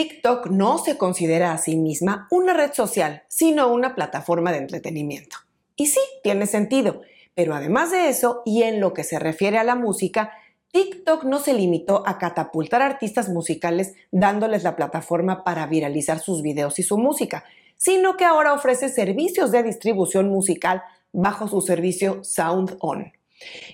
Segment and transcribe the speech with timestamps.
[0.00, 5.36] TikTok no se considera a sí misma una red social, sino una plataforma de entretenimiento.
[5.76, 7.02] Y sí, tiene sentido,
[7.34, 10.32] pero además de eso, y en lo que se refiere a la música,
[10.72, 16.78] TikTok no se limitó a catapultar artistas musicales dándoles la plataforma para viralizar sus videos
[16.78, 17.44] y su música,
[17.76, 20.82] sino que ahora ofrece servicios de distribución musical
[21.12, 23.12] bajo su servicio Sound On.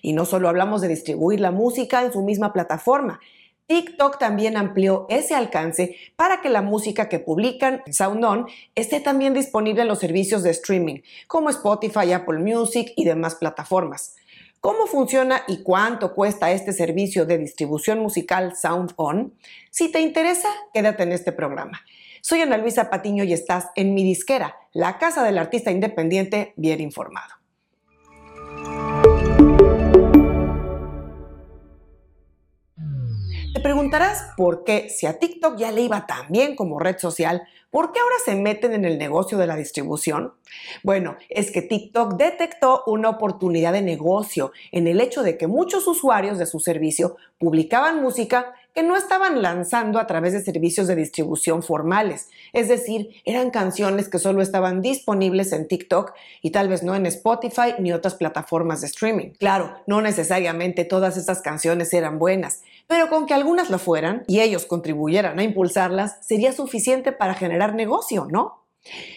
[0.02, 3.20] Y no solo hablamos de distribuir la música en su misma plataforma,
[3.66, 9.34] TikTok también amplió ese alcance para que la música que publican en SoundOn esté también
[9.34, 14.14] disponible en los servicios de streaming, como Spotify, Apple Music y demás plataformas.
[14.60, 19.34] ¿Cómo funciona y cuánto cuesta este servicio de distribución musical SoundOn?
[19.70, 21.80] Si te interesa, quédate en este programa.
[22.20, 26.80] Soy Ana Luisa Patiño y estás en mi disquera, la casa del artista independiente bien
[26.80, 27.34] informado.
[33.76, 37.92] Preguntarás por qué, si a TikTok ya le iba tan bien como red social, ¿por
[37.92, 40.33] qué ahora se meten en el negocio de la distribución?
[40.83, 45.86] Bueno, es que TikTok detectó una oportunidad de negocio en el hecho de que muchos
[45.86, 50.96] usuarios de su servicio publicaban música que no estaban lanzando a través de servicios de
[50.96, 52.28] distribución formales.
[52.52, 57.06] Es decir, eran canciones que solo estaban disponibles en TikTok y tal vez no en
[57.06, 59.30] Spotify ni otras plataformas de streaming.
[59.38, 64.41] Claro, no necesariamente todas estas canciones eran buenas, pero con que algunas lo fueran y
[64.41, 68.67] ellos contribuyeran a impulsarlas, sería suficiente para generar negocio, ¿no?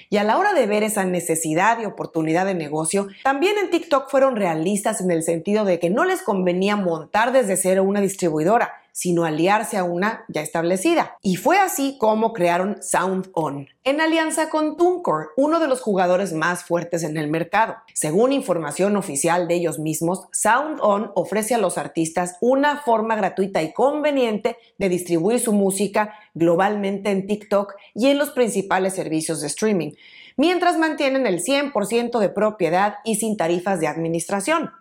[0.10, 4.10] Y a la hora de ver esa necesidad y oportunidad de negocio, también en TikTok
[4.10, 8.74] fueron realistas en el sentido de que no les convenía montar desde cero una distribuidora,
[8.92, 11.18] sino aliarse a una ya establecida.
[11.22, 16.34] Y fue así como crearon Sound On, en alianza con TuneCore, uno de los jugadores
[16.34, 17.76] más fuertes en el mercado.
[17.94, 23.62] Según información oficial de ellos mismos, Sound On ofrece a los artistas una forma gratuita
[23.62, 29.48] y conveniente de distribuir su música globalmente en TikTok y en los principales servicios de
[29.48, 29.92] streaming,
[30.38, 34.72] mientras mantienen el 100% de propiedad y sin tarifas de administración.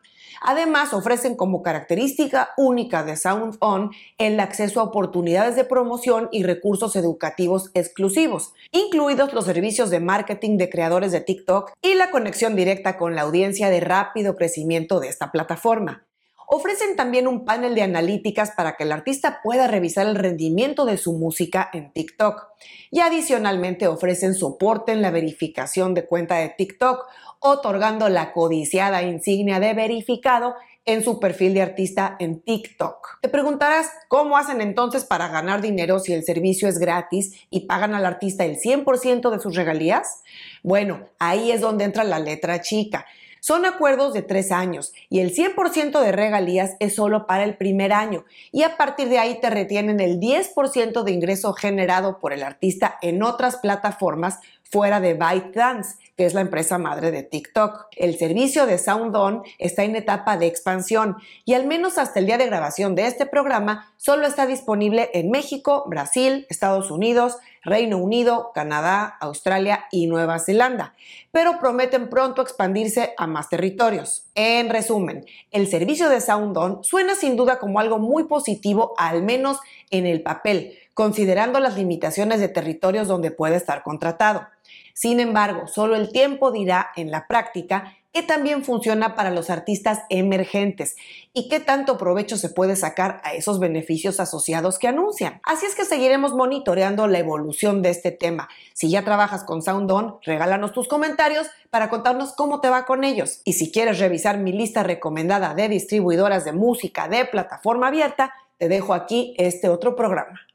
[0.40, 6.42] Además, ofrecen como característica única de Sound On el acceso a oportunidades de promoción y
[6.42, 12.56] recursos educativos exclusivos, incluidos los servicios de marketing de creadores de TikTok y la conexión
[12.56, 16.07] directa con la audiencia de rápido crecimiento de esta plataforma.
[16.50, 20.96] Ofrecen también un panel de analíticas para que el artista pueda revisar el rendimiento de
[20.96, 22.48] su música en TikTok.
[22.90, 27.04] Y adicionalmente ofrecen soporte en la verificación de cuenta de TikTok,
[27.40, 30.54] otorgando la codiciada insignia de verificado
[30.86, 33.20] en su perfil de artista en TikTok.
[33.20, 37.94] Te preguntarás cómo hacen entonces para ganar dinero si el servicio es gratis y pagan
[37.94, 40.22] al artista el 100% de sus regalías.
[40.62, 43.04] Bueno, ahí es donde entra la letra chica.
[43.40, 47.92] Son acuerdos de tres años y el 100% de regalías es solo para el primer
[47.92, 52.42] año y a partir de ahí te retienen el 10% de ingreso generado por el
[52.42, 54.40] artista en otras plataformas
[54.70, 57.86] fuera de ByteDance, que es la empresa madre de TikTok.
[57.96, 62.38] El servicio de SoundOn está en etapa de expansión y al menos hasta el día
[62.38, 68.50] de grabación de este programa solo está disponible en México, Brasil, Estados Unidos, Reino Unido,
[68.54, 70.94] Canadá, Australia y Nueva Zelanda,
[71.30, 74.26] pero prometen pronto expandirse a más territorios.
[74.34, 79.58] En resumen, el servicio de SoundOn suena sin duda como algo muy positivo, al menos
[79.90, 84.46] en el papel, considerando las limitaciones de territorios donde puede estar contratado.
[84.94, 90.00] Sin embargo, solo el tiempo dirá en la práctica que también funciona para los artistas
[90.08, 90.96] emergentes
[91.34, 95.40] y qué tanto provecho se puede sacar a esos beneficios asociados que anuncian.
[95.44, 98.48] Así es que seguiremos monitoreando la evolución de este tema.
[98.72, 103.42] Si ya trabajas con SoundOn, regálanos tus comentarios para contarnos cómo te va con ellos.
[103.44, 108.68] Y si quieres revisar mi lista recomendada de distribuidoras de música de plataforma abierta, te
[108.68, 110.47] dejo aquí este otro programa.